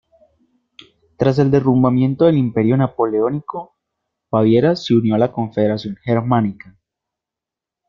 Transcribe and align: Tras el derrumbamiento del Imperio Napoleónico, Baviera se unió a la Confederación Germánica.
Tras 1.15 1.37
el 1.37 1.51
derrumbamiento 1.51 2.25
del 2.25 2.35
Imperio 2.35 2.75
Napoleónico, 2.75 3.75
Baviera 4.31 4.75
se 4.75 4.95
unió 4.95 5.13
a 5.13 5.19
la 5.19 5.31
Confederación 5.31 5.95
Germánica. 6.03 6.75